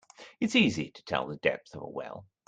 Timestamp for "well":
1.87-2.25